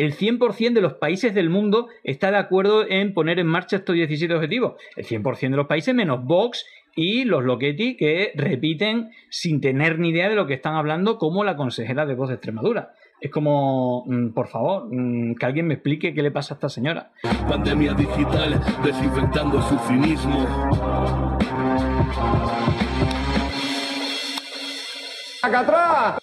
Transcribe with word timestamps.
el 0.00 0.16
100% 0.16 0.72
de 0.72 0.80
los 0.80 0.94
países 0.94 1.34
del 1.34 1.50
mundo 1.50 1.88
está 2.04 2.30
de 2.30 2.38
acuerdo 2.38 2.88
en 2.88 3.12
poner 3.12 3.38
en 3.38 3.46
marcha 3.46 3.76
estos 3.76 3.94
17 3.94 4.34
objetivos. 4.34 4.80
El 4.96 5.04
100% 5.04 5.50
de 5.50 5.56
los 5.58 5.66
países 5.66 5.94
menos 5.94 6.24
Vox 6.24 6.64
y 6.96 7.24
los 7.24 7.44
Loquetti 7.44 7.98
que 7.98 8.32
repiten 8.34 9.10
sin 9.28 9.60
tener 9.60 9.98
ni 9.98 10.08
idea 10.08 10.30
de 10.30 10.36
lo 10.36 10.46
que 10.46 10.54
están 10.54 10.74
hablando 10.74 11.18
como 11.18 11.44
la 11.44 11.54
consejera 11.54 12.06
de 12.06 12.14
Voz 12.14 12.30
de 12.30 12.36
Extremadura. 12.36 12.94
Es 13.20 13.30
como, 13.30 14.04
mm, 14.06 14.30
por 14.30 14.48
favor, 14.48 14.88
mm, 14.90 15.34
que 15.34 15.44
alguien 15.44 15.66
me 15.66 15.74
explique 15.74 16.14
qué 16.14 16.22
le 16.22 16.30
pasa 16.30 16.54
a 16.54 16.56
esta 16.56 16.70
señora. 16.70 17.10
Pandemia 17.46 17.92
digital, 17.92 18.58
desinfectando 18.82 19.60
su 19.60 19.78
cinismo. 19.80 20.46
¡Acá 25.42 25.60
atrás! 25.60 26.19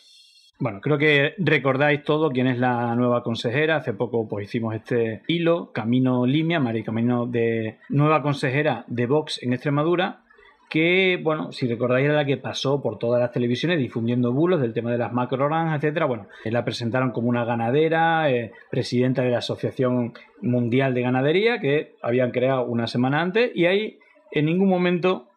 Bueno, 0.59 0.81
creo 0.81 0.97
que 0.97 1.35
recordáis 1.38 2.03
todo 2.03 2.31
quién 2.31 2.47
es 2.47 2.57
la 2.57 2.95
nueva 2.95 3.21
consejera. 3.21 3.75
Hace 3.75 3.93
poco 3.93 4.27
pues 4.27 4.48
hicimos 4.48 4.73
este 4.73 5.21
hilo, 5.27 5.71
Camino 5.71 6.25
Limia, 6.25 6.59
María 6.59 6.84
Camino 6.84 7.27
de 7.27 7.77
nueva 7.90 8.23
consejera 8.23 8.84
de 8.87 9.05
Vox 9.05 9.40
en 9.43 9.54
Extremadura, 9.54 10.21
que, 10.67 11.20
bueno, 11.23 11.51
si 11.51 11.67
recordáis 11.67 12.05
era 12.05 12.15
la 12.15 12.26
que 12.26 12.37
pasó 12.37 12.82
por 12.82 12.98
todas 12.98 13.21
las 13.21 13.32
televisiones 13.32 13.77
difundiendo 13.77 14.34
bulos 14.34 14.59
del 14.59 14.73
tema 14.73 14.91
de 14.91 14.98
las 14.98 15.13
macroranjas, 15.13 15.76
etcétera. 15.77 16.07
Bueno, 16.07 16.26
la 16.43 16.65
presentaron 16.65 17.12
como 17.12 17.29
una 17.29 17.45
ganadera, 17.45 18.32
eh, 18.32 18.51
presidenta 18.71 19.21
de 19.21 19.29
la 19.29 19.37
Asociación 19.37 20.13
Mundial 20.41 20.95
de 20.95 21.04
Ganadería, 21.04 21.60
que 21.60 21.95
habían 22.01 22.32
creado 22.32 22.65
una 22.65 22.87
semana 22.87 23.21
antes, 23.21 23.51
y 23.54 23.67
ahí 23.67 23.99
en 24.32 24.48
ningún 24.48 24.70
momento 24.70 25.27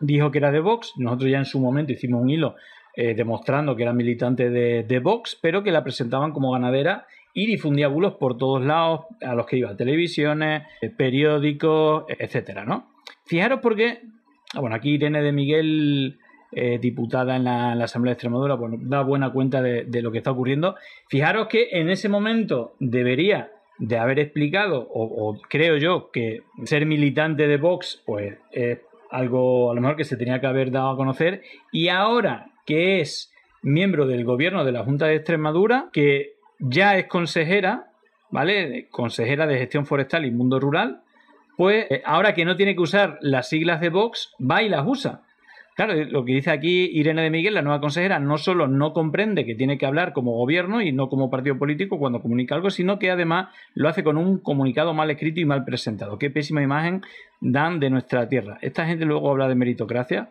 dijo 0.00 0.30
que 0.30 0.38
era 0.38 0.52
de 0.52 0.60
Vox. 0.60 0.92
Nosotros 0.98 1.30
ya 1.32 1.38
en 1.38 1.46
su 1.46 1.58
momento 1.58 1.92
hicimos 1.92 2.22
un 2.22 2.30
hilo 2.30 2.54
eh, 2.94 3.14
demostrando 3.14 3.74
que 3.74 3.82
era 3.84 3.92
militante 3.92 4.50
de, 4.50 4.82
de, 4.82 4.98
Vox, 4.98 5.38
pero 5.40 5.62
que 5.62 5.70
la 5.70 5.82
presentaban 5.82 6.32
como 6.32 6.52
ganadera 6.52 7.06
y 7.34 7.46
difundía 7.46 7.88
bulos 7.88 8.14
por 8.14 8.36
todos 8.36 8.62
lados, 8.62 9.06
a 9.22 9.34
los 9.34 9.46
que 9.46 9.56
iba 9.56 9.74
televisiones, 9.76 10.64
eh, 10.82 10.90
periódicos, 10.90 12.04
etcétera, 12.08 12.64
¿no? 12.64 12.90
Fijaros 13.24 13.60
porque, 13.62 14.00
ah, 14.54 14.60
bueno, 14.60 14.76
aquí 14.76 14.90
Irene 14.90 15.22
de 15.22 15.32
Miguel, 15.32 16.18
eh, 16.52 16.78
diputada 16.78 17.36
en 17.36 17.44
la, 17.44 17.72
Asamblea 17.72 18.10
de 18.10 18.14
Extremadura, 18.14 18.56
bueno, 18.56 18.76
da 18.80 19.02
buena 19.02 19.32
cuenta 19.32 19.62
de, 19.62 20.02
lo 20.02 20.12
que 20.12 20.18
está 20.18 20.30
ocurriendo. 20.30 20.76
Fijaros 21.08 21.48
que 21.48 21.68
en 21.72 21.88
ese 21.88 22.10
momento 22.10 22.74
debería 22.78 23.52
de 23.78 23.96
haber 23.96 24.18
explicado, 24.18 24.86
o 24.92 25.40
creo 25.48 25.78
yo, 25.78 26.10
que 26.12 26.42
ser 26.64 26.84
militante 26.84 27.46
de 27.46 27.56
Vox, 27.56 28.02
pues 28.04 28.36
es 28.52 28.80
algo 29.10 29.70
a 29.70 29.74
lo 29.74 29.80
mejor 29.80 29.96
que 29.96 30.04
se 30.04 30.16
tenía 30.16 30.40
que 30.40 30.46
haber 30.46 30.70
dado 30.70 30.90
a 30.90 30.96
conocer, 30.96 31.42
y 31.72 31.88
ahora 31.88 32.51
que 32.66 33.00
es 33.00 33.32
miembro 33.62 34.06
del 34.06 34.24
gobierno 34.24 34.64
de 34.64 34.72
la 34.72 34.84
Junta 34.84 35.06
de 35.06 35.16
Extremadura, 35.16 35.88
que 35.92 36.34
ya 36.58 36.96
es 36.96 37.06
consejera, 37.06 37.90
¿vale? 38.30 38.88
Consejera 38.90 39.46
de 39.46 39.58
gestión 39.58 39.86
forestal 39.86 40.24
y 40.24 40.30
mundo 40.30 40.58
rural, 40.60 41.02
pues 41.56 41.86
eh, 41.90 42.02
ahora 42.04 42.34
que 42.34 42.44
no 42.44 42.56
tiene 42.56 42.74
que 42.74 42.82
usar 42.82 43.18
las 43.20 43.48
siglas 43.48 43.80
de 43.80 43.90
Vox, 43.90 44.32
va 44.40 44.62
y 44.62 44.68
las 44.68 44.86
usa. 44.86 45.22
Claro, 45.74 45.94
lo 46.04 46.24
que 46.24 46.34
dice 46.34 46.50
aquí 46.50 46.90
Irene 46.92 47.22
de 47.22 47.30
Miguel, 47.30 47.54
la 47.54 47.62
nueva 47.62 47.80
consejera, 47.80 48.18
no 48.18 48.36
solo 48.36 48.68
no 48.68 48.92
comprende 48.92 49.46
que 49.46 49.54
tiene 49.54 49.78
que 49.78 49.86
hablar 49.86 50.12
como 50.12 50.32
gobierno 50.32 50.82
y 50.82 50.92
no 50.92 51.08
como 51.08 51.30
partido 51.30 51.58
político 51.58 51.98
cuando 51.98 52.20
comunica 52.20 52.54
algo, 52.54 52.68
sino 52.68 52.98
que 52.98 53.10
además 53.10 53.48
lo 53.74 53.88
hace 53.88 54.04
con 54.04 54.18
un 54.18 54.38
comunicado 54.38 54.92
mal 54.92 55.10
escrito 55.10 55.40
y 55.40 55.46
mal 55.46 55.64
presentado. 55.64 56.18
Qué 56.18 56.28
pésima 56.28 56.62
imagen 56.62 57.02
dan 57.40 57.80
de 57.80 57.88
nuestra 57.88 58.28
tierra. 58.28 58.58
Esta 58.60 58.84
gente 58.86 59.06
luego 59.06 59.30
habla 59.30 59.48
de 59.48 59.54
meritocracia. 59.54 60.28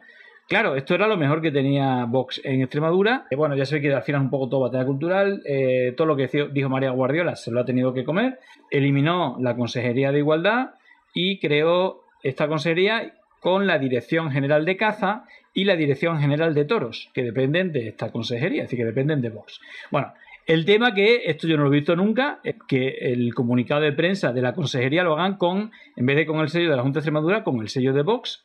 Claro, 0.52 0.76
esto 0.76 0.96
era 0.96 1.08
lo 1.08 1.16
mejor 1.16 1.42
que 1.42 1.50
tenía 1.50 2.04
Vox 2.04 2.42
en 2.44 2.60
Extremadura. 2.62 3.26
Eh, 3.32 3.38
bueno, 3.38 3.56
ya 3.56 3.64
ve 3.72 3.80
que 3.80 3.94
al 3.94 4.04
final 4.04 4.20
es 4.20 4.26
un 4.26 4.30
poco 4.30 4.50
todo 4.50 4.60
batalla 4.60 4.86
cultural. 4.86 5.42
Eh, 5.46 5.94
todo 5.96 6.08
lo 6.08 6.18
que 6.18 6.28
dijo 6.52 6.68
María 6.68 6.92
Guardiola 6.92 7.38
se 7.38 7.52
lo 7.52 7.62
ha 7.62 7.64
tenido 7.64 7.94
que 7.94 8.04
comer. 8.04 8.38
Eliminó 8.70 9.38
la 9.40 9.56
Consejería 9.56 10.12
de 10.12 10.18
Igualdad 10.18 10.72
y 11.14 11.40
creó 11.40 12.04
esta 12.22 12.50
consejería 12.50 13.14
con 13.40 13.66
la 13.66 13.80
Dirección 13.80 14.30
General 14.30 14.66
de 14.66 14.76
Caza 14.76 15.24
y 15.54 15.64
la 15.64 15.78
Dirección 15.78 16.20
General 16.20 16.54
de 16.54 16.66
Toros, 16.66 17.10
que 17.14 17.24
dependen 17.24 17.72
de 17.72 17.88
esta 17.88 18.12
consejería, 18.12 18.64
es 18.64 18.68
decir, 18.68 18.80
que 18.80 18.86
dependen 18.86 19.22
de 19.22 19.30
Vox. 19.30 19.62
Bueno, 19.90 20.12
el 20.48 20.66
tema 20.66 20.94
que, 20.94 21.28
esto 21.28 21.48
yo 21.48 21.56
no 21.56 21.64
lo 21.64 21.70
he 21.70 21.78
visto 21.80 21.96
nunca, 21.96 22.42
es 22.44 22.56
que 22.68 22.90
el 22.90 23.34
comunicado 23.34 23.80
de 23.80 23.94
prensa 23.94 24.34
de 24.34 24.42
la 24.42 24.52
consejería 24.52 25.06
lo 25.06 25.14
hagan 25.14 25.38
con, 25.38 25.72
en 25.96 26.06
vez 26.06 26.18
de 26.18 26.26
con 26.26 26.42
el 26.42 26.50
sello 26.50 26.72
de 26.72 26.76
la 26.76 26.84
Junta 26.84 26.98
de 26.98 27.04
Extremadura, 27.04 27.46
con 27.46 27.62
el 27.62 27.70
sello 27.70 27.94
de 27.94 28.02
Vox, 28.02 28.44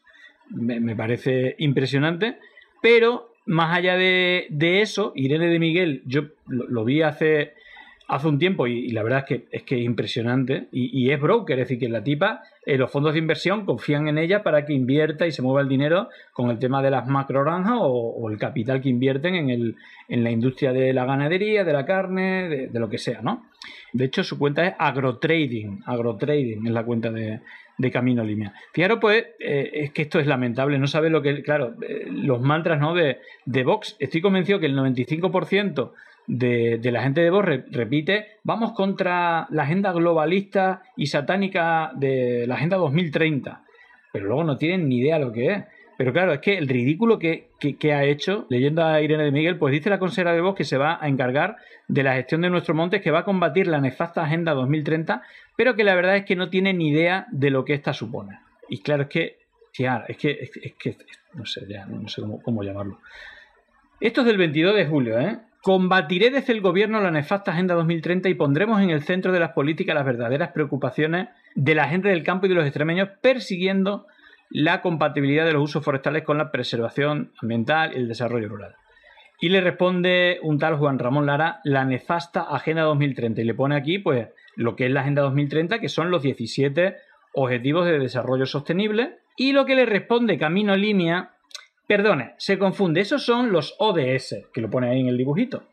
me, 0.51 0.97
parece 0.97 1.55
impresionante, 1.59 2.39
pero 2.83 3.33
más 3.47 3.77
allá 3.77 3.97
de, 3.97 4.47
de, 4.51 4.83
eso, 4.83 5.13
Irene 5.15 5.49
de 5.49 5.59
Miguel, 5.59 6.03
yo 6.07 6.23
lo, 6.47 6.85
vi 6.85 7.03
hace, 7.03 7.55
hace 8.09 8.29
un 8.29 8.39
tiempo 8.39 8.67
y, 8.67 8.89
la 8.91 9.03
verdad 9.03 9.21
es 9.21 9.25
que 9.25 9.47
es 9.51 9.63
que 9.63 9.79
es 9.79 9.85
impresionante 9.85 10.69
y, 10.73 11.11
es 11.11 11.21
broker, 11.21 11.59
es 11.59 11.69
decir, 11.69 11.79
que 11.79 11.89
la 11.89 12.03
tipa, 12.03 12.43
eh, 12.65 12.77
los 12.77 12.91
fondos 12.91 13.13
de 13.13 13.21
inversión 13.21 13.65
confían 13.65 14.09
en 14.09 14.19
ella 14.19 14.43
para 14.43 14.65
que 14.65 14.73
invierta 14.73 15.27
y 15.27 15.33
se 15.33 15.43
mueva 15.43 15.61
el 15.61 15.69
dinero 15.69 16.09
con 16.33 16.51
el 16.51 16.59
tema 16.59 16.83
de 16.83 16.91
las 16.91 17.07
macroranjas 17.07 17.77
o, 17.77 17.89
o 17.89 18.31
el 18.31 18.39
capital 18.39 18.81
que 18.81 18.89
invierten 18.89 19.35
en, 19.37 19.51
el, 19.51 19.77
en 20.09 20.25
la 20.25 20.31
industria 20.31 20.73
de 20.73 20.93
la 20.93 21.05
ganadería, 21.05 21.65
de 21.65 21.73
la 21.73 21.87
carne, 21.87 22.49
de, 22.49 22.67
de 22.69 22.81
lo 22.81 22.89
que 22.89 22.99
sea, 22.99 23.21
¿no? 23.23 23.47
De 23.93 24.05
hecho, 24.05 24.23
su 24.25 24.39
cuenta 24.39 24.67
es 24.67 24.75
agrotrading, 24.79 25.83
agrotrading 25.87 26.67
es 26.67 26.73
la 26.73 26.85
cuenta 26.85 27.11
de, 27.11 27.41
de 27.79 27.91
Camino 27.91 28.25
Limia. 28.25 28.55
Fijaros, 28.73 28.99
pues, 29.01 29.25
eh, 29.39 29.71
es 29.73 29.93
que 29.93 30.03
esto 30.03 30.19
es 30.19 30.27
lamentable, 30.27 30.79
no 30.79 30.87
sabe 30.87 31.11
lo 31.11 31.23
que, 31.23 31.43
claro, 31.43 31.75
eh, 31.83 32.07
los 32.11 32.41
mantras 32.41 32.81
¿no? 32.81 32.95
de, 32.95 33.19
de 33.45 33.65
Vox, 33.65 33.97
estoy 33.99 34.21
convencido 34.21 34.59
que 34.59 34.67
el 34.67 34.77
95% 34.77 35.93
de, 36.27 36.79
de, 36.79 36.93
la 36.93 37.03
gente 37.03 37.21
de 37.21 37.31
Vox 37.31 37.45
re, 37.45 37.65
repite, 37.71 38.39
vamos 38.43 38.73
contra 38.73 39.47
la 39.51 39.65
agenda 39.65 39.93
globalista 39.93 40.83
y 40.97 41.07
satánica 41.07 41.93
de 41.95 42.47
la 42.47 42.55
agenda 42.55 42.77
2030, 42.77 43.63
pero 44.13 44.27
luego 44.27 44.45
no 44.45 44.57
tienen 44.57 44.89
ni 44.89 44.99
idea 44.99 45.19
lo 45.19 45.33
que 45.33 45.53
es. 45.53 45.65
Pero 45.97 46.13
claro, 46.13 46.33
es 46.33 46.41
que 46.41 46.59
el 46.59 46.69
ridículo 46.69 47.19
que, 47.19 47.49
que, 47.59 47.93
ha 47.95 48.05
hecho, 48.05 48.47
leyendo 48.51 48.85
a 48.85 49.01
Irene 49.01 49.25
de 49.25 49.31
Miguel, 49.31 49.59
pues 49.59 49.73
dice 49.73 49.89
la 49.89 49.99
consejera 49.99 50.35
de 50.35 50.43
Vox 50.43 50.59
que 50.59 50.65
se 50.65 50.77
va 50.77 50.99
a 51.01 51.09
encargar 51.09 51.57
de 51.89 52.03
la 52.03 52.15
gestión 52.15 52.43
de 52.43 52.51
nuestros 52.51 52.77
montes, 52.77 53.01
que 53.01 53.11
va 53.11 53.21
a 53.21 53.25
combatir 53.25 53.67
la 53.67 53.81
nefasta 53.81 54.23
Agenda 54.23 54.53
2030, 54.53 55.23
pero 55.57 55.75
que 55.75 55.85
la 55.85 55.95
verdad 55.95 56.17
es 56.17 56.25
que 56.25 56.37
no 56.37 56.51
tiene 56.51 56.75
ni 56.75 56.89
idea 56.89 57.27
de 57.31 57.51
lo 57.51 57.65
que 57.65 57.73
esta 57.73 57.95
supone. 57.95 58.39
Y 58.69 58.83
claro, 58.83 59.05
es 59.05 59.09
que, 59.09 59.39
es 60.09 60.17
que, 60.17 60.51
es 60.63 60.75
que 60.75 60.97
no 61.35 61.47
sé, 61.47 61.67
ya, 61.69 61.87
no 61.87 62.09
sé 62.09 62.21
cómo, 62.21 62.43
cómo 62.43 62.63
llamarlo. 62.63 62.99
Esto 64.01 64.21
es 64.21 64.27
del 64.27 64.37
22 64.37 64.77
de 64.77 64.87
julio, 64.87 65.19
¿eh? 65.19 65.39
Combatiré 65.63 66.31
desde 66.31 66.53
el 66.53 66.61
gobierno 66.61 67.01
la 67.01 67.11
nefasta 67.11 67.51
Agenda 67.51 67.75
2030 67.75 68.29
y 68.29 68.35
pondremos 68.35 68.81
en 68.83 68.91
el 68.91 69.03
centro 69.03 69.33
de 69.33 69.41
las 69.41 69.53
políticas 69.53 69.97
las 69.97 70.05
verdaderas 70.05 70.53
preocupaciones 70.53 71.29
de 71.55 71.75
la 71.75 71.89
gente 71.89 72.09
del 72.09 72.23
campo 72.23 72.47
y 72.47 72.51
de 72.51 72.55
los 72.55 72.65
extremeños, 72.65 73.09
persiguiendo 73.21 74.07
la 74.51 74.83
compatibilidad 74.83 75.45
de 75.45 75.53
los 75.53 75.63
usos 75.63 75.85
forestales 75.85 76.23
con 76.23 76.39
la 76.39 76.51
preservación 76.51 77.33
ambiental 77.41 77.93
y 77.93 77.97
el 77.97 78.09
desarrollo 78.09 78.49
rural. 78.49 78.75
Y 79.41 79.51
le 79.51 79.61
responde 79.61 80.39
un 80.43 80.59
tal 80.59 80.77
Juan 80.77 80.99
Ramón 80.99 81.27
Lara 81.27 81.61
la 81.65 81.85
nefasta 81.85 82.43
Agenda 82.43 82.83
2030 82.83 83.43
y 83.43 83.45
le 83.45 83.55
pone 83.55 83.77
aquí 83.77 83.99
pues 83.99 84.29
lo 84.55 84.77
que 84.77 84.87
es 84.87 84.93
la 84.93 85.01
Agenda 85.01 85.23
2030 85.23 85.79
que 85.79 85.89
son 85.89 86.11
los 86.11 86.23
17 86.23 86.97
objetivos 87.35 87.85
de 87.85 87.99
desarrollo 87.99 88.47
sostenible 88.47 89.19
y 89.37 89.53
lo 89.53 89.67
que 89.67 89.75
le 89.75 89.85
responde 89.85 90.39
Camino 90.39 90.75
Limia, 90.75 91.33
perdone, 91.87 92.35
se 92.39 92.59
confunde, 92.59 93.03
esos 93.03 93.25
son 93.25 93.53
los 93.53 93.77
ODS, 93.79 94.47
que 94.53 94.63
lo 94.63 94.71
pone 94.71 94.89
ahí 94.89 95.01
en 95.01 95.09
el 95.09 95.19
dibujito. 95.19 95.65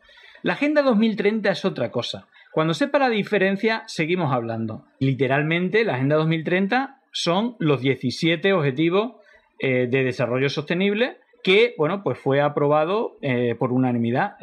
La 0.41 0.53
Agenda 0.53 0.81
2030 0.81 1.49
es 1.49 1.63
otra 1.63 1.89
cosa. 1.89 2.27
Cuando 2.51 2.73
sepa 2.73 2.99
la 2.99 3.09
diferencia, 3.09 3.83
seguimos 3.87 4.33
hablando. 4.33 4.85
Literalmente, 4.99 5.85
la 5.85 5.95
Agenda 5.95 6.17
2030 6.17 6.99
son 7.13 7.55
los 7.59 7.79
17 7.79 8.51
objetivos 8.51 9.13
eh, 9.59 9.87
de 9.89 10.03
desarrollo 10.03 10.49
sostenible 10.49 11.17
que, 11.43 11.75
bueno, 11.77 12.03
pues 12.03 12.17
fue 12.17 12.41
aprobado 12.41 13.17
eh, 13.21 13.55
por 13.57 13.71
unanimidad. 13.71 14.35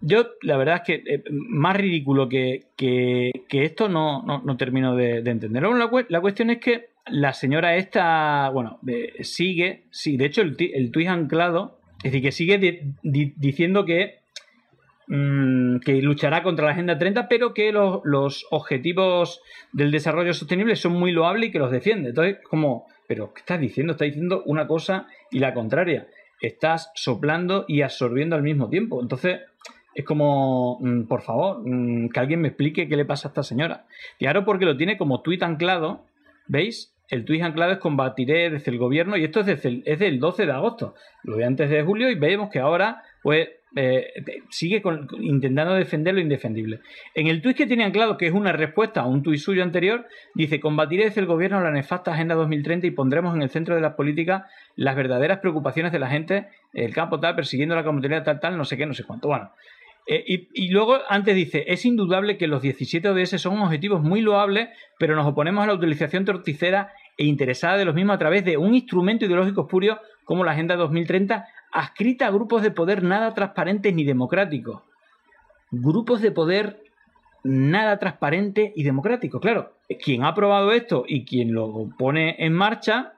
Yo, 0.00 0.26
la 0.42 0.56
verdad 0.56 0.76
es 0.76 0.82
que 0.82 1.14
eh, 1.14 1.22
más 1.30 1.76
ridículo 1.76 2.28
que, 2.28 2.66
que, 2.76 3.32
esto 3.50 3.88
no, 3.88 4.22
no, 4.22 4.42
no, 4.42 4.56
termino 4.56 4.96
de, 4.96 5.22
de 5.22 5.30
entender. 5.30 5.62
La, 6.08 6.20
cuestión 6.20 6.50
es 6.50 6.58
que 6.58 6.88
la 7.06 7.32
señora 7.32 7.76
esta, 7.76 8.50
bueno, 8.50 8.80
sigue, 9.20 9.84
sí, 9.90 10.16
de 10.16 10.26
hecho 10.26 10.42
el, 10.42 10.56
el 10.58 10.90
tuit 10.90 11.08
anclado, 11.08 11.78
es 11.98 12.10
decir, 12.10 12.22
que 12.22 12.32
sigue 12.32 12.58
di, 12.58 12.80
di, 13.02 13.32
diciendo 13.36 13.84
que 13.84 14.18
mm, 15.08 15.78
que 15.78 16.00
luchará 16.02 16.42
contra 16.42 16.66
la 16.66 16.72
Agenda 16.72 16.98
30, 16.98 17.28
pero 17.28 17.54
que 17.54 17.72
los, 17.72 18.00
los, 18.04 18.46
objetivos 18.50 19.40
del 19.72 19.90
desarrollo 19.90 20.34
sostenible 20.34 20.76
son 20.76 20.92
muy 20.92 21.12
loables 21.12 21.48
y 21.48 21.52
que 21.52 21.58
los 21.58 21.70
defiende. 21.70 22.10
Entonces, 22.10 22.38
como, 22.48 22.86
pero 23.06 23.32
¿qué 23.32 23.40
estás 23.40 23.60
diciendo? 23.60 23.92
Estás 23.92 24.06
diciendo 24.06 24.42
una 24.46 24.66
cosa 24.66 25.06
y 25.30 25.38
la 25.38 25.54
contraria. 25.54 26.08
Estás 26.40 26.90
soplando 26.94 27.64
y 27.68 27.82
absorbiendo 27.82 28.36
al 28.36 28.42
mismo 28.42 28.68
tiempo. 28.68 29.00
Entonces, 29.00 29.40
es 29.96 30.04
como, 30.04 30.78
mm, 30.80 31.04
por 31.04 31.22
favor, 31.22 31.62
mm, 31.64 32.10
que 32.10 32.20
alguien 32.20 32.42
me 32.42 32.48
explique 32.48 32.86
qué 32.86 32.96
le 32.96 33.06
pasa 33.06 33.28
a 33.28 33.30
esta 33.30 33.42
señora. 33.42 33.86
Ahora 34.26 34.44
porque 34.44 34.66
lo 34.66 34.76
tiene 34.76 34.98
como 34.98 35.22
tuit 35.22 35.42
anclado, 35.42 36.04
¿veis? 36.46 36.94
El 37.08 37.24
tuit 37.24 37.42
anclado 37.42 37.72
es 37.72 37.78
combatiré 37.78 38.50
desde 38.50 38.70
el 38.70 38.78
gobierno 38.78 39.16
y 39.16 39.24
esto 39.24 39.40
es, 39.40 39.46
desde 39.46 39.68
el, 39.68 39.98
del 39.98 40.20
12 40.20 40.44
de 40.44 40.52
agosto. 40.52 40.94
Lo 41.22 41.36
de 41.36 41.46
antes 41.46 41.70
de 41.70 41.82
julio 41.82 42.10
y 42.10 42.14
vemos 42.14 42.50
que 42.50 42.58
ahora, 42.58 43.04
pues, 43.22 43.48
eh, 43.76 44.24
sigue 44.48 44.82
intentando 45.20 45.74
defender 45.74 46.14
lo 46.14 46.20
indefendible. 46.20 46.80
En 47.14 47.26
el 47.26 47.42
tuit 47.42 47.56
que 47.56 47.66
tiene 47.66 47.84
anclado, 47.84 48.16
que 48.16 48.26
es 48.26 48.32
una 48.32 48.52
respuesta 48.52 49.02
a 49.02 49.06
un 49.06 49.22
tuit 49.22 49.38
suyo 49.38 49.62
anterior, 49.62 50.06
dice, 50.34 50.60
combatiré 50.60 51.04
desde 51.04 51.20
el 51.20 51.26
gobierno 51.26 51.60
la 51.60 51.70
nefasta 51.70 52.14
Agenda 52.14 52.34
2030 52.34 52.86
y 52.86 52.90
pondremos 52.90 53.34
en 53.36 53.42
el 53.42 53.50
centro 53.50 53.74
de 53.74 53.82
las 53.82 53.94
políticas 53.94 54.44
las 54.76 54.96
verdaderas 54.96 55.40
preocupaciones 55.40 55.92
de 55.92 55.98
la 55.98 56.08
gente, 56.08 56.48
el 56.72 56.94
campo 56.94 57.20
tal, 57.20 57.36
persiguiendo 57.36 57.74
la 57.74 57.84
comunidad 57.84 58.24
tal, 58.24 58.40
tal, 58.40 58.56
no 58.56 58.64
sé 58.64 58.78
qué, 58.78 58.86
no 58.86 58.94
sé 58.94 59.04
cuánto. 59.04 59.28
Bueno, 59.28 59.50
eh, 60.08 60.48
y, 60.54 60.68
luego 60.68 60.98
antes 61.08 61.34
dice, 61.34 61.64
es 61.66 61.84
indudable 61.84 62.38
que 62.38 62.46
los 62.46 62.62
17 62.62 63.08
ODS 63.08 63.40
son 63.40 63.58
objetivos 63.58 64.02
muy 64.02 64.20
loables, 64.20 64.68
pero 64.98 65.16
nos 65.16 65.26
oponemos 65.26 65.64
a 65.64 65.66
la 65.66 65.74
utilización 65.74 66.24
torticera 66.24 66.92
e 67.18 67.24
interesada 67.24 67.76
de 67.76 67.84
los 67.84 67.94
mismos 67.94 68.14
a 68.14 68.18
través 68.18 68.44
de 68.44 68.56
un 68.56 68.74
instrumento 68.74 69.24
ideológico 69.24 69.62
espurio 69.62 69.98
como 70.24 70.44
la 70.44 70.52
Agenda 70.52 70.76
2030, 70.76 71.48
adscrita 71.76 72.26
a 72.26 72.30
grupos 72.30 72.62
de 72.62 72.70
poder 72.70 73.02
nada 73.02 73.34
transparentes 73.34 73.94
ni 73.94 74.04
democráticos. 74.04 74.82
Grupos 75.70 76.22
de 76.22 76.30
poder 76.30 76.82
nada 77.44 77.98
transparentes 77.98 78.72
y 78.74 78.82
democráticos. 78.82 79.40
Claro, 79.42 79.74
quien 80.02 80.24
ha 80.24 80.28
aprobado 80.28 80.72
esto 80.72 81.04
y 81.06 81.26
quien 81.26 81.52
lo 81.52 81.90
pone 81.98 82.36
en 82.38 82.54
marcha 82.54 83.12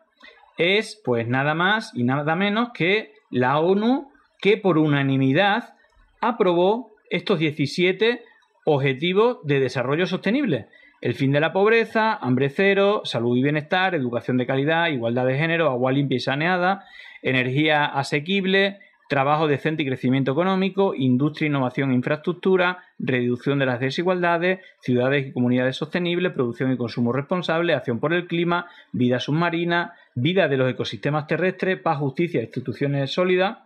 es 0.59 1.01
pues 1.05 1.29
nada 1.29 1.55
más 1.55 1.93
y 1.95 2.03
nada 2.03 2.35
menos 2.35 2.71
que 2.75 3.13
la 3.31 3.61
ONU 3.61 4.11
que 4.41 4.57
por 4.57 4.77
unanimidad 4.77 5.75
aprobó 6.21 6.91
estos 7.11 7.39
17 7.39 8.23
objetivos 8.65 9.39
de 9.45 9.61
desarrollo 9.61 10.07
sostenible. 10.07 10.67
El 11.01 11.15
fin 11.15 11.31
de 11.31 11.39
la 11.39 11.53
pobreza, 11.53 12.15
hambre 12.15 12.51
cero, 12.51 13.03
salud 13.05 13.37
y 13.37 13.43
bienestar, 13.43 13.95
educación 13.95 14.37
de 14.37 14.47
calidad, 14.47 14.89
igualdad 14.89 15.27
de 15.27 15.39
género, 15.39 15.71
agua 15.71 15.93
limpia 15.93 16.17
y 16.17 16.21
saneada, 16.21 16.87
energía 17.23 17.85
asequible, 17.85 18.81
trabajo 19.09 19.47
decente 19.47 19.85
y 19.85 19.87
crecimiento 19.87 20.33
económico, 20.33 20.97
industria, 20.97 21.47
innovación 21.47 21.93
e 21.93 21.95
infraestructura, 21.95 22.85
reducción 22.99 23.61
de 23.61 23.67
las 23.67 23.79
desigualdades, 23.79 24.59
ciudades 24.81 25.29
y 25.29 25.33
comunidades 25.33 25.77
sostenibles, 25.77 26.33
producción 26.33 26.73
y 26.73 26.77
consumo 26.77 27.13
responsable, 27.13 27.75
acción 27.75 28.01
por 28.01 28.13
el 28.13 28.27
clima, 28.27 28.67
vida 28.91 29.21
submarina, 29.21 29.95
vida 30.17 30.49
de 30.49 30.57
los 30.57 30.69
ecosistemas 30.69 31.29
terrestres, 31.29 31.81
paz, 31.81 31.99
justicia 31.99 32.41
e 32.41 32.45
instituciones 32.45 33.13
sólidas, 33.13 33.59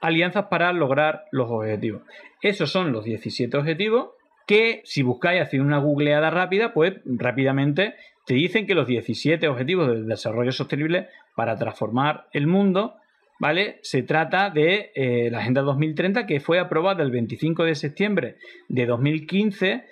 alianzas 0.00 0.46
para 0.46 0.72
lograr 0.72 1.26
los 1.30 1.50
objetivos. 1.50 2.02
Esos 2.40 2.70
son 2.70 2.90
los 2.90 3.04
17 3.04 3.54
objetivos 3.54 4.17
que 4.48 4.80
si 4.84 5.02
buscáis 5.02 5.42
hacer 5.42 5.60
una 5.60 5.76
googleada 5.76 6.30
rápida, 6.30 6.72
pues 6.72 6.94
rápidamente 7.04 7.96
te 8.24 8.32
dicen 8.32 8.66
que 8.66 8.74
los 8.74 8.86
17 8.86 9.46
objetivos 9.46 9.88
del 9.88 10.06
desarrollo 10.06 10.52
sostenible 10.52 11.08
para 11.36 11.56
transformar 11.56 12.28
el 12.32 12.46
mundo, 12.46 12.96
¿vale? 13.38 13.78
Se 13.82 14.02
trata 14.02 14.48
de 14.48 14.90
eh, 14.94 15.28
la 15.30 15.40
Agenda 15.40 15.60
2030 15.60 16.26
que 16.26 16.40
fue 16.40 16.58
aprobada 16.58 17.02
el 17.02 17.10
25 17.10 17.64
de 17.64 17.74
septiembre 17.74 18.36
de 18.68 18.86
2015 18.86 19.84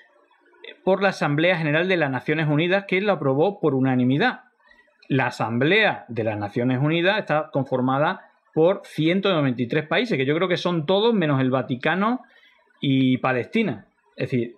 por 0.82 1.02
la 1.02 1.11
Asamblea 1.11 1.59
General 1.59 1.87
de 1.87 1.99
las 1.99 2.11
Naciones 2.11 2.49
Unidas 2.49 2.87
que 2.88 3.02
lo 3.02 3.12
aprobó 3.12 3.61
por 3.61 3.75
unanimidad. 3.75 4.41
La 5.09 5.26
Asamblea 5.26 6.06
de 6.09 6.25
las 6.25 6.38
Naciones 6.38 6.81
Unidas 6.81 7.19
está 7.19 7.50
conformada 7.52 8.31
por 8.55 8.81
193 8.85 9.87
países, 9.87 10.17
que 10.17 10.25
yo 10.25 10.35
creo 10.35 10.49
que 10.49 10.56
son 10.56 10.87
todos 10.87 11.12
menos 11.12 11.43
el 11.43 11.50
Vaticano 11.50 12.23
y 12.81 13.19
Palestina. 13.19 13.87
Es 14.16 14.30
decir, 14.30 14.56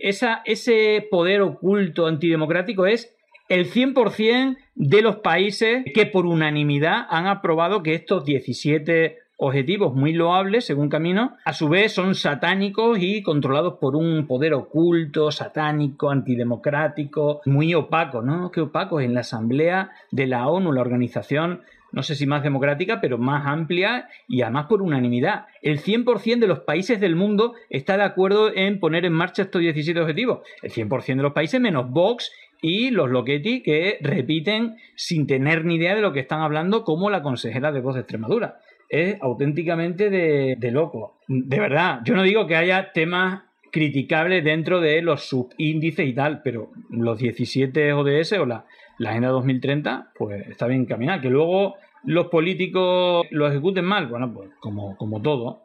ese 0.00 1.08
poder 1.10 1.42
oculto 1.42 2.06
antidemocrático 2.06 2.86
es 2.86 3.14
el 3.48 3.70
100% 3.70 4.56
de 4.74 5.02
los 5.02 5.16
países 5.16 5.84
que 5.94 6.06
por 6.06 6.26
unanimidad 6.26 7.06
han 7.08 7.26
aprobado 7.26 7.82
que 7.82 7.94
estos 7.94 8.24
17 8.24 9.18
objetivos 9.40 9.94
muy 9.94 10.12
loables, 10.12 10.66
según 10.66 10.88
Camino, 10.88 11.36
a 11.44 11.52
su 11.52 11.68
vez 11.68 11.92
son 11.92 12.16
satánicos 12.16 12.98
y 13.00 13.22
controlados 13.22 13.74
por 13.74 13.94
un 13.94 14.26
poder 14.26 14.52
oculto, 14.52 15.30
satánico, 15.30 16.10
antidemocrático, 16.10 17.40
muy 17.46 17.72
opaco, 17.72 18.20
¿no? 18.20 18.50
Qué 18.50 18.60
opaco 18.60 19.00
en 19.00 19.14
la 19.14 19.20
Asamblea 19.20 19.92
de 20.10 20.26
la 20.26 20.48
ONU, 20.48 20.72
la 20.72 20.80
organización 20.80 21.62
no 21.92 22.02
sé 22.02 22.14
si 22.14 22.26
más 22.26 22.42
democrática, 22.42 23.00
pero 23.00 23.18
más 23.18 23.46
amplia 23.46 24.08
y 24.28 24.42
además 24.42 24.66
por 24.66 24.82
unanimidad. 24.82 25.46
El 25.62 25.80
100% 25.80 26.38
de 26.38 26.46
los 26.46 26.60
países 26.60 27.00
del 27.00 27.16
mundo 27.16 27.54
está 27.70 27.96
de 27.96 28.04
acuerdo 28.04 28.54
en 28.54 28.78
poner 28.80 29.04
en 29.04 29.12
marcha 29.12 29.42
estos 29.42 29.60
17 29.60 30.00
objetivos. 30.00 30.40
El 30.62 30.70
100% 30.70 31.16
de 31.16 31.22
los 31.22 31.32
países 31.32 31.60
menos 31.60 31.90
Vox 31.90 32.30
y 32.60 32.90
los 32.90 33.10
Loquetti 33.10 33.62
que 33.62 33.98
repiten 34.00 34.76
sin 34.96 35.26
tener 35.26 35.64
ni 35.64 35.76
idea 35.76 35.94
de 35.94 36.02
lo 36.02 36.12
que 36.12 36.20
están 36.20 36.40
hablando 36.40 36.84
como 36.84 37.10
la 37.10 37.22
consejera 37.22 37.72
de 37.72 37.80
Voz 37.80 37.94
de 37.94 38.00
Extremadura. 38.02 38.58
Es 38.88 39.16
auténticamente 39.20 40.10
de, 40.10 40.56
de 40.58 40.70
loco. 40.70 41.18
De 41.26 41.60
verdad, 41.60 42.00
yo 42.04 42.14
no 42.14 42.22
digo 42.22 42.46
que 42.46 42.56
haya 42.56 42.92
temas 42.92 43.42
criticables 43.70 44.44
dentro 44.44 44.80
de 44.80 45.02
los 45.02 45.28
subíndices 45.28 46.06
y 46.06 46.14
tal, 46.14 46.42
pero 46.42 46.70
los 46.90 47.18
17 47.18 47.92
ODS 47.92 48.32
o 48.32 48.46
la, 48.46 48.64
la 48.98 49.10
Agenda 49.10 49.28
2030, 49.28 50.12
pues 50.16 50.46
está 50.48 50.66
bien 50.66 50.82
encaminada. 50.82 51.20
Que 51.20 51.30
luego 51.30 51.76
los 52.04 52.26
políticos 52.26 53.26
lo 53.30 53.48
ejecuten 53.48 53.84
mal, 53.84 54.06
bueno, 54.06 54.32
pues 54.32 54.50
como, 54.60 54.96
como 54.96 55.22
todo. 55.22 55.62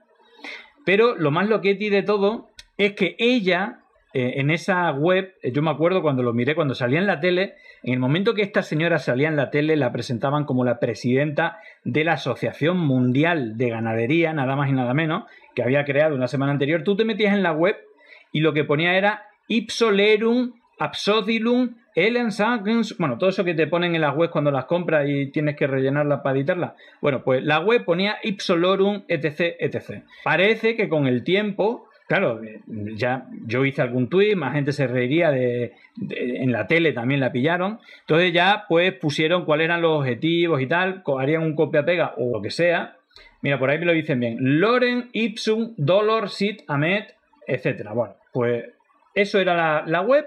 Pero 0.85 1.15
lo 1.15 1.31
más 1.31 1.47
loqueti 1.49 1.89
de 1.89 2.03
todo 2.03 2.49
es 2.77 2.93
que 2.93 3.15
ella, 3.17 3.79
eh, 4.13 4.33
en 4.37 4.51
esa 4.51 4.91
web, 4.91 5.33
eh, 5.41 5.51
yo 5.51 5.61
me 5.61 5.71
acuerdo 5.71 6.01
cuando 6.01 6.23
lo 6.23 6.33
miré, 6.33 6.55
cuando 6.55 6.75
salía 6.75 6.99
en 6.99 7.07
la 7.07 7.19
tele, 7.19 7.55
en 7.83 7.93
el 7.93 7.99
momento 7.99 8.33
que 8.33 8.41
esta 8.41 8.61
señora 8.61 8.99
salía 8.99 9.27
en 9.27 9.35
la 9.35 9.49
tele, 9.49 9.75
la 9.75 9.91
presentaban 9.91 10.45
como 10.45 10.65
la 10.65 10.79
presidenta 10.79 11.59
de 11.83 12.03
la 12.03 12.13
Asociación 12.13 12.77
Mundial 12.77 13.57
de 13.57 13.69
Ganadería, 13.69 14.33
nada 14.33 14.55
más 14.55 14.69
y 14.69 14.73
nada 14.73 14.93
menos, 14.93 15.25
que 15.55 15.63
había 15.63 15.85
creado 15.85 16.15
una 16.15 16.27
semana 16.27 16.51
anterior. 16.51 16.83
Tú 16.83 16.95
te 16.95 17.05
metías 17.05 17.33
en 17.33 17.43
la 17.43 17.51
web 17.51 17.77
y 18.31 18.41
lo 18.41 18.53
que 18.53 18.63
ponía 18.63 18.97
era 18.97 19.27
Ipsolerum 19.47 20.53
Absodilum 20.79 21.75
Ellen 21.95 22.31
Sagens, 22.31 22.97
bueno, 22.97 23.17
todo 23.17 23.29
eso 23.29 23.43
que 23.43 23.53
te 23.53 23.67
ponen 23.67 23.95
en 23.95 24.01
las 24.01 24.15
webs 24.15 24.31
cuando 24.31 24.51
las 24.51 24.65
compras 24.65 25.07
y 25.07 25.27
tienes 25.27 25.55
que 25.55 25.67
rellenarlas 25.67 26.21
para 26.21 26.37
editarlas. 26.37 26.73
Bueno, 27.01 27.23
pues 27.23 27.43
la 27.43 27.59
web 27.59 27.85
ponía 27.85 28.17
Ipsolorum, 28.23 29.03
etc, 29.07 29.55
etc. 29.59 30.03
Parece 30.23 30.75
que 30.75 30.89
con 30.89 31.07
el 31.07 31.23
tiempo, 31.23 31.87
claro, 32.07 32.41
ya 32.95 33.27
yo 33.45 33.63
hice 33.65 33.81
algún 33.81 34.09
tuit, 34.09 34.35
más 34.35 34.53
gente 34.53 34.71
se 34.71 34.87
reiría 34.87 35.29
de, 35.29 35.73
en 36.09 36.51
la 36.51 36.67
tele 36.67 36.93
también 36.93 37.19
la 37.19 37.31
pillaron. 37.31 37.79
Entonces 38.01 38.33
ya 38.33 38.65
pues 38.67 38.93
pusieron 38.93 39.45
cuáles 39.45 39.65
eran 39.65 39.81
los 39.81 39.99
objetivos 39.99 40.61
y 40.61 40.67
tal, 40.67 41.03
harían 41.19 41.43
un 41.43 41.55
copia-pega 41.55 42.15
o 42.17 42.31
lo 42.33 42.41
que 42.41 42.49
sea. 42.49 42.97
Mira, 43.41 43.59
por 43.59 43.69
ahí 43.69 43.77
me 43.77 43.85
lo 43.85 43.93
dicen 43.93 44.19
bien. 44.19 44.37
Loren, 44.39 45.09
Ipsum, 45.11 45.73
Dolor, 45.77 46.29
Sit, 46.29 46.63
Amet, 46.67 47.13
etc. 47.45 47.89
Bueno, 47.93 48.15
pues 48.31 48.65
eso 49.13 49.39
era 49.39 49.55
la, 49.55 49.83
la 49.85 50.01
web. 50.01 50.25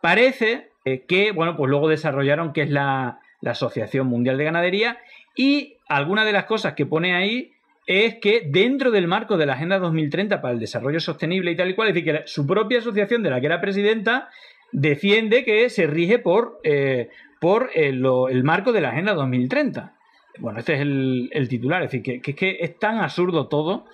Parece 0.00 0.70
eh, 0.86 1.04
que, 1.06 1.32
bueno, 1.32 1.56
pues 1.56 1.68
luego 1.68 1.88
desarrollaron 1.88 2.52
que 2.52 2.62
es 2.62 2.70
la, 2.70 3.20
Asociación 3.44 4.08
Mundial 4.08 4.38
de 4.38 4.44
Ganadería 4.44 4.98
y 5.36 5.76
alguna 5.88 6.24
de 6.24 6.32
las 6.32 6.46
cosas 6.46 6.72
que 6.72 6.84
pone 6.84 7.14
ahí 7.14 7.52
es 7.86 8.16
que 8.16 8.42
dentro 8.44 8.90
del 8.90 9.06
marco 9.06 9.36
de 9.36 9.46
la 9.46 9.52
Agenda 9.52 9.78
2030 9.78 10.40
para 10.40 10.54
el 10.54 10.58
Desarrollo 10.58 10.98
Sostenible 10.98 11.52
y 11.52 11.56
tal 11.56 11.70
y 11.70 11.74
cual, 11.74 11.88
es 11.88 11.94
decir, 11.94 12.12
que 12.12 12.22
su 12.26 12.44
propia 12.44 12.78
asociación 12.78 13.22
de 13.22 13.30
la 13.30 13.40
que 13.40 13.46
era 13.46 13.60
presidenta 13.60 14.30
defiende 14.72 15.44
que 15.44 15.70
se 15.70 15.86
rige 15.86 16.18
por, 16.18 16.58
eh, 16.64 17.08
por 17.40 17.70
el, 17.74 18.02
marco 18.42 18.72
de 18.72 18.80
la 18.80 18.88
Agenda 18.88 19.14
2030. 19.14 19.94
Bueno, 20.38 20.58
este 20.58 20.74
es 20.74 20.80
el, 20.80 21.46
titular, 21.48 21.82
es 21.84 21.92
decir, 21.92 22.20
que, 22.20 22.30
es 22.30 22.36
que 22.36 22.58
es 22.60 22.78
tan 22.80 22.98
absurdo 22.98 23.46
todo. 23.46 23.84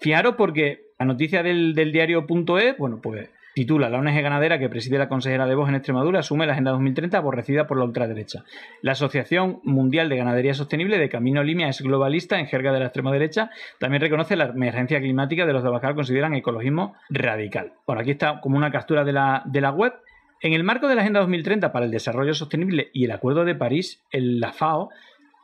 Fijaros 0.00 0.36
porque 0.36 0.86
la 0.98 1.04
noticia 1.04 1.42
del, 1.42 1.74
del 1.74 1.92
diario.es, 1.92 2.78
bueno, 2.78 3.00
pues 3.02 3.28
Titula 3.54 3.88
La 3.88 3.98
ONG 3.98 4.20
ganadera 4.20 4.58
que 4.58 4.68
preside 4.68 4.98
la 4.98 5.08
consejera 5.08 5.46
de 5.46 5.54
Voz 5.54 5.68
en 5.68 5.76
Extremadura 5.76 6.18
asume 6.18 6.44
la 6.44 6.52
Agenda 6.52 6.72
2030 6.72 7.16
aborrecida 7.16 7.68
por 7.68 7.78
la 7.78 7.84
ultraderecha. 7.84 8.44
La 8.82 8.92
Asociación 8.92 9.60
Mundial 9.62 10.08
de 10.08 10.16
Ganadería 10.16 10.54
Sostenible 10.54 10.98
de 10.98 11.08
Camino 11.08 11.42
Limia 11.44 11.68
es 11.68 11.80
globalista 11.80 12.40
en 12.40 12.46
jerga 12.46 12.72
de 12.72 12.80
la 12.80 12.86
extrema 12.86 13.12
derecha. 13.12 13.50
También 13.78 14.00
reconoce 14.00 14.34
la 14.34 14.46
emergencia 14.46 14.98
climática 14.98 15.46
de 15.46 15.52
los 15.52 15.62
de 15.62 15.70
Bacal 15.70 15.94
consideran 15.94 16.34
ecologismo 16.34 16.94
radical. 17.10 17.74
Bueno, 17.86 18.02
aquí 18.02 18.10
está 18.10 18.40
como 18.40 18.56
una 18.56 18.72
captura 18.72 19.04
de 19.04 19.12
la, 19.12 19.42
de 19.46 19.60
la 19.60 19.70
web. 19.70 19.92
En 20.40 20.52
el 20.52 20.64
marco 20.64 20.88
de 20.88 20.96
la 20.96 21.02
Agenda 21.02 21.20
2030 21.20 21.72
para 21.72 21.84
el 21.86 21.92
Desarrollo 21.92 22.34
Sostenible 22.34 22.90
y 22.92 23.04
el 23.04 23.12
Acuerdo 23.12 23.44
de 23.44 23.54
París, 23.54 24.02
el, 24.10 24.40
la 24.40 24.52
FAO 24.52 24.90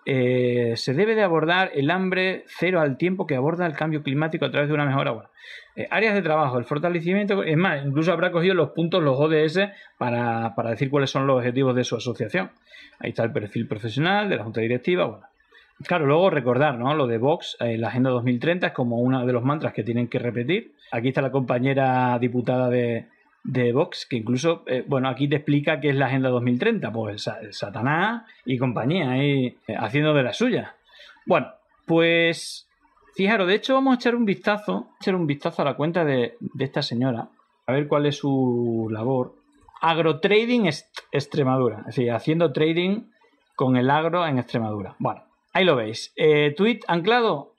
eh, 0.06 0.74
se 0.76 0.94
debe 0.94 1.14
de 1.14 1.22
abordar 1.22 1.70
el 1.74 1.90
hambre 1.90 2.44
cero 2.46 2.80
al 2.80 2.96
tiempo 2.96 3.26
que 3.26 3.36
aborda 3.36 3.66
el 3.66 3.74
cambio 3.74 4.02
climático 4.02 4.44
a 4.44 4.50
través 4.50 4.68
de 4.68 4.74
una 4.74 4.86
mejora. 4.86 5.10
Bueno, 5.12 5.30
eh, 5.76 5.86
áreas 5.90 6.14
de 6.14 6.22
trabajo, 6.22 6.58
el 6.58 6.64
fortalecimiento, 6.64 7.42
es 7.42 7.56
más, 7.56 7.84
incluso 7.84 8.12
habrá 8.12 8.30
cogido 8.32 8.54
los 8.54 8.70
puntos, 8.70 9.02
los 9.02 9.18
ODS, 9.18 9.70
para, 9.98 10.54
para, 10.54 10.70
decir 10.70 10.90
cuáles 10.90 11.10
son 11.10 11.26
los 11.26 11.38
objetivos 11.38 11.74
de 11.74 11.84
su 11.84 11.96
asociación. 11.96 12.50
Ahí 12.98 13.10
está 13.10 13.24
el 13.24 13.32
perfil 13.32 13.66
profesional 13.66 14.28
de 14.28 14.36
la 14.36 14.44
Junta 14.44 14.60
Directiva. 14.60 15.06
Bueno, 15.06 15.26
claro, 15.86 16.06
luego 16.06 16.30
recordar, 16.30 16.78
¿no? 16.78 16.94
Lo 16.94 17.06
de 17.06 17.18
Vox, 17.18 17.56
eh, 17.60 17.78
la 17.78 17.88
Agenda 17.88 18.10
2030 18.10 18.68
es 18.68 18.72
como 18.72 18.98
uno 18.98 19.24
de 19.24 19.32
los 19.32 19.42
mantras 19.42 19.72
que 19.72 19.82
tienen 19.82 20.08
que 20.08 20.18
repetir. 20.18 20.72
Aquí 20.92 21.08
está 21.08 21.22
la 21.22 21.30
compañera 21.30 22.18
diputada 22.18 22.68
de, 22.68 23.06
de 23.42 23.72
Vox, 23.72 24.06
que 24.06 24.16
incluso, 24.16 24.62
eh, 24.66 24.84
bueno, 24.86 25.08
aquí 25.08 25.28
te 25.28 25.36
explica 25.36 25.80
qué 25.80 25.90
es 25.90 25.96
la 25.96 26.06
Agenda 26.06 26.28
2030, 26.28 26.92
pues 26.92 27.28
Satanás 27.50 28.24
y 28.44 28.58
compañía, 28.58 29.10
ahí 29.10 29.56
eh, 29.66 29.76
haciendo 29.78 30.14
de 30.14 30.22
la 30.22 30.32
suya. 30.32 30.76
Bueno, 31.26 31.48
pues 31.86 32.68
fijaros, 33.14 33.48
de 33.48 33.54
hecho 33.54 33.74
vamos 33.74 33.92
a 33.92 33.96
echar 33.96 34.14
un 34.14 34.24
vistazo, 34.24 34.88
echar 35.00 35.14
un 35.14 35.26
vistazo 35.26 35.62
a 35.62 35.64
la 35.64 35.74
cuenta 35.74 36.04
de, 36.04 36.36
esta 36.58 36.82
señora, 36.82 37.28
a 37.66 37.72
ver 37.72 37.88
cuál 37.88 38.06
es 38.06 38.16
su 38.16 38.88
labor. 38.90 39.34
Agrotrading 39.80 40.70
Extremadura, 41.10 41.78
es 41.80 41.86
decir, 41.86 42.12
haciendo 42.12 42.52
trading 42.52 43.04
con 43.56 43.76
el 43.76 43.90
agro 43.90 44.26
en 44.26 44.38
Extremadura. 44.38 44.94
Bueno, 44.98 45.22
ahí 45.54 45.64
lo 45.64 45.76
veis. 45.76 46.12
Eh, 46.16 46.54
tweet 46.54 46.80
anclado, 46.86 47.54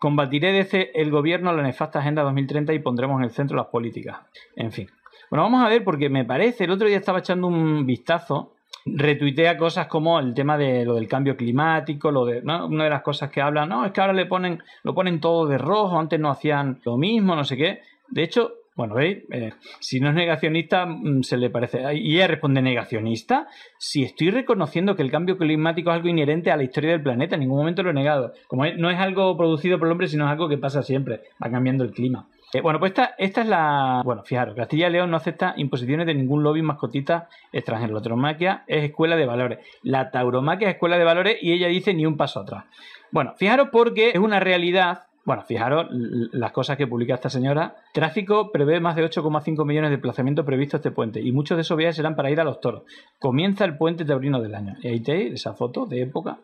combatiré 0.00 0.52
desde 0.52 1.00
el 1.00 1.12
gobierno 1.12 1.52
la 1.52 1.62
nefasta 1.62 2.00
Agenda 2.00 2.22
2030 2.22 2.72
y 2.72 2.80
pondremos 2.80 3.18
en 3.18 3.24
el 3.24 3.30
centro 3.30 3.56
las 3.56 3.66
políticas. 3.66 4.18
En 4.56 4.72
fin, 4.72 4.88
bueno, 5.30 5.44
vamos 5.44 5.64
a 5.64 5.68
ver 5.68 5.84
porque 5.84 6.08
me 6.08 6.24
parece, 6.24 6.64
el 6.64 6.70
otro 6.70 6.88
día 6.88 6.96
estaba 6.96 7.20
echando 7.20 7.46
un 7.46 7.86
vistazo, 7.86 8.54
retuitea 8.86 9.56
cosas 9.56 9.86
como 9.86 10.18
el 10.18 10.34
tema 10.34 10.56
de 10.56 10.84
lo 10.84 10.94
del 10.94 11.08
cambio 11.08 11.36
climático, 11.36 12.10
lo 12.10 12.24
de, 12.24 12.40
una 12.40 12.84
de 12.84 12.90
las 12.90 13.02
cosas 13.02 13.30
que 13.30 13.40
hablan, 13.40 13.68
no, 13.68 13.84
es 13.84 13.92
que 13.92 14.00
ahora 14.00 14.12
le 14.12 14.26
ponen, 14.26 14.62
lo 14.82 14.94
ponen 14.94 15.20
todo 15.20 15.46
de 15.46 15.58
rojo, 15.58 15.98
antes 15.98 16.18
no 16.18 16.30
hacían 16.30 16.80
lo 16.84 16.96
mismo, 16.96 17.34
no 17.34 17.44
sé 17.44 17.56
qué. 17.56 17.80
De 18.08 18.22
hecho, 18.24 18.54
bueno, 18.80 18.94
¿veis? 18.94 19.18
Eh, 19.30 19.52
si 19.78 20.00
no 20.00 20.08
es 20.08 20.14
negacionista, 20.14 20.86
mm, 20.86 21.22
se 21.22 21.36
le 21.36 21.50
parece. 21.50 21.82
Y 21.94 22.16
ella 22.16 22.28
responde 22.28 22.62
negacionista. 22.62 23.46
Si 23.78 24.04
estoy 24.04 24.30
reconociendo 24.30 24.96
que 24.96 25.02
el 25.02 25.10
cambio 25.10 25.36
climático 25.36 25.90
es 25.90 25.96
algo 25.96 26.08
inherente 26.08 26.50
a 26.50 26.56
la 26.56 26.62
historia 26.62 26.92
del 26.92 27.02
planeta, 27.02 27.34
en 27.34 27.40
ningún 27.40 27.58
momento 27.58 27.82
lo 27.82 27.90
he 27.90 27.92
negado. 27.92 28.32
Como 28.46 28.64
no 28.64 28.90
es 28.90 28.98
algo 28.98 29.36
producido 29.36 29.78
por 29.78 29.86
el 29.88 29.92
hombre, 29.92 30.08
sino 30.08 30.24
es 30.24 30.30
algo 30.30 30.48
que 30.48 30.56
pasa 30.56 30.82
siempre. 30.82 31.20
Va 31.42 31.50
cambiando 31.50 31.84
el 31.84 31.90
clima. 31.90 32.26
Eh, 32.52 32.60
bueno, 32.60 32.80
pues 32.80 32.90
esta, 32.90 33.14
esta 33.16 33.42
es 33.42 33.46
la. 33.46 34.02
Bueno, 34.04 34.24
fijaros, 34.24 34.56
Castilla 34.56 34.88
y 34.88 34.92
León 34.92 35.10
no 35.10 35.16
acepta 35.16 35.54
imposiciones 35.56 36.06
de 36.06 36.14
ningún 36.14 36.42
lobby 36.42 36.62
mascotita 36.62 37.28
extranjero. 37.52 37.94
La 37.94 38.02
tauromaquia 38.02 38.64
es 38.66 38.84
escuela 38.84 39.16
de 39.16 39.26
valores. 39.26 39.58
La 39.82 40.10
tauromaquia 40.10 40.68
es 40.68 40.74
escuela 40.74 40.98
de 40.98 41.04
valores 41.04 41.38
y 41.40 41.52
ella 41.52 41.68
dice 41.68 41.94
ni 41.94 42.06
un 42.06 42.16
paso 42.16 42.40
atrás. 42.40 42.64
Bueno, 43.12 43.34
fijaros 43.36 43.68
porque 43.70 44.10
es 44.10 44.18
una 44.18 44.40
realidad. 44.40 45.04
Bueno, 45.24 45.42
fijaros 45.42 45.86
las 45.90 46.50
cosas 46.50 46.76
que 46.76 46.86
publica 46.86 47.14
esta 47.14 47.30
señora. 47.30 47.76
Tráfico 47.92 48.50
prevé 48.50 48.80
más 48.80 48.96
de 48.96 49.04
8,5 49.04 49.64
millones 49.64 49.90
de 49.90 49.96
desplazamientos 49.96 50.44
previstos 50.44 50.78
este 50.78 50.90
puente 50.90 51.20
y 51.20 51.30
muchos 51.30 51.56
de 51.56 51.62
esos 51.62 51.76
viajes 51.76 51.96
serán 51.96 52.16
para 52.16 52.30
ir 52.30 52.40
a 52.40 52.44
los 52.44 52.60
toros. 52.60 52.82
Comienza 53.18 53.64
el 53.64 53.76
puente 53.76 54.04
taurino 54.04 54.40
del 54.40 54.54
año. 54.54 54.76
Y 54.82 54.88
ahí 54.88 55.00
tenéis 55.00 55.34
esa 55.34 55.52
foto 55.52 55.86
de 55.86 56.02
época. 56.02 56.38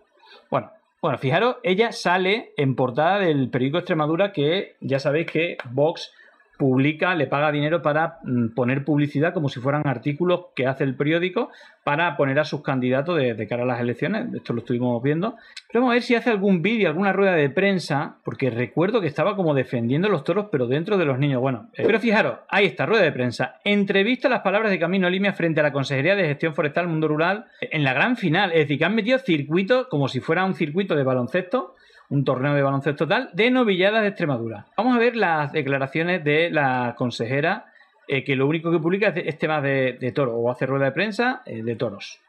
Bueno, 0.50 0.70
bueno, 1.02 1.18
fijaros, 1.18 1.56
ella 1.62 1.92
sale 1.92 2.52
en 2.56 2.74
portada 2.74 3.18
del 3.18 3.50
periódico 3.50 3.78
Extremadura 3.78 4.32
que 4.32 4.76
ya 4.80 4.98
sabéis 4.98 5.30
que 5.30 5.56
Vox 5.70 6.12
publica, 6.56 7.14
le 7.14 7.26
paga 7.26 7.52
dinero 7.52 7.82
para 7.82 8.18
mm, 8.24 8.54
poner 8.54 8.84
publicidad 8.84 9.34
como 9.34 9.48
si 9.48 9.60
fueran 9.60 9.86
artículos 9.86 10.46
que 10.54 10.66
hace 10.66 10.84
el 10.84 10.96
periódico 10.96 11.50
para 11.84 12.16
poner 12.16 12.38
a 12.38 12.44
sus 12.44 12.62
candidatos 12.62 13.16
de, 13.16 13.46
cara 13.46 13.62
a 13.62 13.66
las 13.66 13.80
elecciones. 13.80 14.34
Esto 14.34 14.52
lo 14.52 14.60
estuvimos 14.60 15.02
viendo. 15.02 15.36
Pero 15.68 15.82
vamos 15.82 15.92
a 15.92 15.94
ver 15.94 16.02
si 16.02 16.14
hace 16.14 16.30
algún 16.30 16.62
vídeo, 16.62 16.88
alguna 16.88 17.12
rueda 17.12 17.34
de 17.34 17.48
prensa, 17.48 18.16
porque 18.24 18.50
recuerdo 18.50 19.00
que 19.00 19.06
estaba 19.06 19.36
como 19.36 19.54
defendiendo 19.54 20.08
los 20.08 20.24
toros, 20.24 20.46
pero 20.50 20.66
dentro 20.66 20.96
de 20.98 21.04
los 21.04 21.18
niños. 21.18 21.40
Bueno, 21.40 21.68
eh, 21.74 21.84
pero 21.86 22.00
fijaros, 22.00 22.38
ahí 22.48 22.66
está, 22.66 22.86
rueda 22.86 23.04
de 23.04 23.12
prensa. 23.12 23.60
Entrevista 23.64 24.28
las 24.28 24.40
palabras 24.40 24.70
de 24.70 24.78
Camino 24.78 25.08
Limia 25.08 25.32
frente 25.32 25.60
a 25.60 25.62
la 25.62 25.72
Consejería 25.72 26.16
de 26.16 26.26
Gestión 26.26 26.54
Forestal 26.54 26.88
Mundo 26.88 27.08
Rural 27.08 27.46
en 27.60 27.84
la 27.84 27.92
gran 27.92 28.16
final. 28.16 28.50
Es 28.52 28.60
decir, 28.60 28.78
que 28.78 28.84
han 28.84 28.94
metido 28.94 29.18
circuitos 29.18 29.86
como 29.88 30.08
si 30.08 30.20
fuera 30.20 30.44
un 30.44 30.54
circuito 30.54 30.96
de 30.96 31.04
baloncesto 31.04 31.74
un 32.08 32.24
torneo 32.24 32.54
de 32.54 32.62
baloncesto 32.62 33.04
total 33.04 33.30
de 33.32 33.50
novilladas 33.50 34.02
de 34.02 34.08
Extremadura. 34.08 34.66
Vamos 34.76 34.96
a 34.96 34.98
ver 34.98 35.16
las 35.16 35.52
declaraciones 35.52 36.22
de 36.24 36.50
la 36.50 36.94
consejera, 36.96 37.66
eh, 38.08 38.24
que 38.24 38.36
lo 38.36 38.46
único 38.46 38.70
que 38.70 38.78
publica 38.78 39.08
es, 39.08 39.38
tema 39.38 39.60
de, 39.60 39.96
de 40.00 40.12
toro, 40.12 40.36
o 40.36 40.50
hace 40.50 40.66
rueda 40.66 40.86
de 40.86 40.92
prensa 40.92 41.42
eh, 41.46 41.62
de 41.62 41.76
toros. 41.76 42.20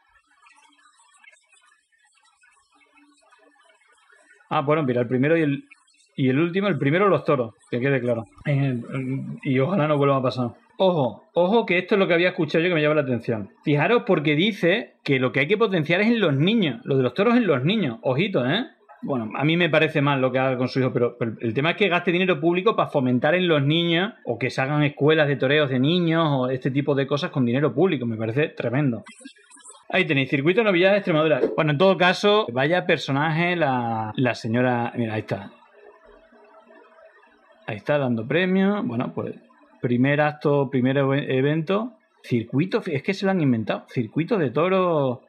Ah, 4.50 4.62
bueno, 4.62 4.82
mira, 4.82 5.02
el 5.02 5.06
primero 5.06 5.36
y 5.36 5.42
el, 5.42 5.64
y 6.16 6.28
el 6.30 6.38
último, 6.38 6.68
el 6.68 6.78
primero 6.78 7.08
los 7.08 7.24
toros, 7.24 7.54
que 7.70 7.80
quede 7.80 8.00
claro. 8.00 8.24
Y 9.42 9.58
ojalá 9.60 9.86
no 9.86 9.98
vuelva 9.98 10.16
a 10.16 10.22
pasar. 10.22 10.50
Ojo, 10.78 11.24
ojo 11.34 11.66
que 11.66 11.76
esto 11.76 11.96
es 11.96 11.98
lo 11.98 12.08
que 12.08 12.14
había 12.14 12.30
escuchado 12.30 12.62
yo 12.62 12.70
que 12.70 12.74
me 12.74 12.82
llama 12.82 12.94
la 12.94 13.02
atención. 13.02 13.50
Fijaros 13.62 14.04
porque 14.06 14.36
dice 14.36 14.94
que 15.04 15.18
lo 15.18 15.32
que 15.32 15.40
hay 15.40 15.48
que 15.48 15.58
potenciar 15.58 16.00
es 16.00 16.06
en 16.06 16.20
los 16.20 16.34
niños, 16.34 16.80
lo 16.84 16.96
de 16.96 17.02
los 17.02 17.14
toros 17.14 17.36
en 17.36 17.46
los 17.46 17.64
niños. 17.64 17.98
Ojito, 18.02 18.48
¿eh? 18.48 18.64
Bueno, 19.02 19.30
a 19.36 19.44
mí 19.44 19.56
me 19.56 19.70
parece 19.70 20.02
mal 20.02 20.20
lo 20.20 20.32
que 20.32 20.38
haga 20.38 20.58
con 20.58 20.68
su 20.68 20.80
hijo, 20.80 20.92
pero, 20.92 21.16
el 21.40 21.54
tema 21.54 21.70
es 21.70 21.76
que 21.76 21.88
gaste 21.88 22.10
dinero 22.10 22.40
público 22.40 22.74
para 22.74 22.90
fomentar 22.90 23.34
en 23.34 23.46
los 23.46 23.62
niños 23.62 24.14
o 24.24 24.38
que 24.38 24.50
se 24.50 24.60
hagan 24.60 24.82
escuelas 24.82 25.28
de 25.28 25.36
toreos 25.36 25.70
de 25.70 25.78
niños 25.78 26.26
o 26.28 26.48
este 26.48 26.70
tipo 26.70 26.94
de 26.94 27.06
cosas 27.06 27.30
con 27.30 27.44
dinero 27.44 27.72
público. 27.72 28.06
Me 28.06 28.16
parece 28.16 28.48
tremendo. 28.48 29.04
Ahí 29.90 30.04
tenéis, 30.04 30.28
Circuito 30.28 30.62
Novillas 30.62 30.92
de 30.92 30.98
Extremadura. 30.98 31.40
Bueno, 31.56 31.72
en 31.72 31.78
todo 31.78 31.96
caso, 31.96 32.46
vaya 32.52 32.86
personaje 32.86 33.56
la, 33.56 34.12
la 34.16 34.34
señora. 34.34 34.92
Mira, 34.96 35.14
ahí 35.14 35.20
está. 35.20 35.50
Ahí 37.66 37.76
está 37.76 37.98
dando 37.98 38.26
premios. 38.26 38.84
Bueno, 38.84 39.12
pues 39.14 39.36
primer 39.80 40.20
acto, 40.20 40.68
primer 40.70 40.98
evento. 40.98 41.92
Circuito, 42.22 42.82
es 42.84 43.02
que 43.02 43.14
se 43.14 43.24
lo 43.24 43.30
han 43.30 43.40
inventado. 43.40 43.86
Circuito 43.88 44.36
de 44.36 44.50
toros 44.50 45.20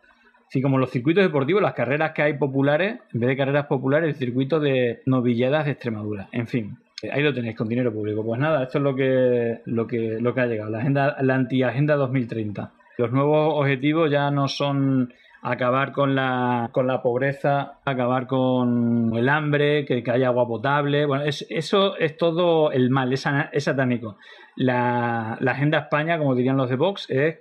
Sí, 0.49 0.63
como 0.63 0.79
los 0.79 0.89
circuitos 0.89 1.23
deportivos, 1.23 1.61
las 1.61 1.73
carreras 1.73 2.11
que 2.11 2.23
hay 2.23 2.33
populares, 2.33 2.99
en 3.13 3.19
vez 3.19 3.29
de 3.29 3.37
carreras 3.37 3.67
populares, 3.67 4.09
el 4.09 4.15
circuito 4.15 4.59
de 4.59 5.01
novilladas 5.05 5.65
de 5.65 5.71
Extremadura. 5.71 6.27
En 6.31 6.47
fin, 6.47 6.77
ahí 7.11 7.21
lo 7.21 7.33
tenéis 7.33 7.55
con 7.55 7.69
dinero 7.69 7.93
público. 7.93 8.23
Pues 8.25 8.39
nada, 8.39 8.63
esto 8.63 8.79
es 8.79 8.83
lo 8.83 8.95
que, 8.95 9.61
lo 9.65 9.85
que, 9.85 10.17
lo 10.19 10.33
que 10.33 10.41
ha 10.41 10.47
llegado, 10.47 10.71
la, 10.71 10.79
agenda, 10.79 11.15
la 11.21 11.35
anti-agenda 11.35 11.95
2030. 11.95 12.71
Los 12.97 13.11
nuevos 13.11 13.53
objetivos 13.59 14.09
ya 14.09 14.31
no 14.31 14.47
son 14.47 15.13
acabar 15.41 15.91
con 15.91 16.15
la, 16.15 16.69
con 16.71 16.87
la 16.87 17.01
pobreza, 17.03 17.79
acabar 17.85 18.25
con 18.25 19.11
el 19.15 19.29
hambre, 19.29 19.85
que, 19.85 20.03
haya 20.11 20.29
agua 20.29 20.47
potable. 20.47 21.05
Bueno, 21.05 21.25
eso 21.25 21.95
es 21.95 22.17
todo 22.17 22.71
el 22.71 22.89
mal, 22.89 23.13
es, 23.13 23.23
es 23.51 23.63
satánico. 23.63 24.17
La, 24.55 25.37
la 25.39 25.51
agenda 25.51 25.77
España, 25.77 26.17
como 26.17 26.33
dirían 26.33 26.57
los 26.57 26.69
de 26.69 26.75
Vox, 26.75 27.09
es 27.09 27.37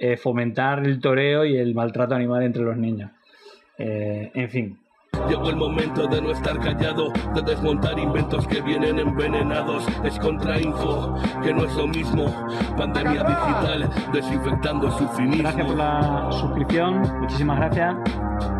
eh, 0.00 0.16
fomentar 0.16 0.86
el 0.86 0.98
toreo 0.98 1.44
y 1.44 1.58
el 1.58 1.74
maltrato 1.74 2.14
animal 2.14 2.42
entre 2.42 2.62
los 2.62 2.76
niños. 2.76 3.10
Eh, 3.76 4.30
en 4.34 4.48
fin. 4.48 4.78
Llegó 5.28 5.50
el 5.50 5.56
momento 5.56 6.06
de 6.06 6.22
no 6.22 6.30
estar 6.30 6.58
callado, 6.58 7.12
de 7.34 7.42
desmontar 7.42 7.98
inventos 7.98 8.46
que 8.46 8.62
vienen 8.62 8.98
envenenados. 8.98 9.86
Es 10.02 10.18
contrainfo, 10.18 11.14
que 11.42 11.52
no 11.52 11.64
es 11.64 11.74
lo 11.76 11.86
mismo. 11.86 12.34
Pandemia 12.78 13.24
digital, 13.24 13.90
desinfectando 14.12 14.90
su 14.90 15.06
finismo. 15.08 15.42
Gracias 15.42 15.66
por 15.66 15.76
la 15.76 16.28
suscripción, 16.32 17.02
muchísimas 17.20 17.58
gracias. 17.58 18.59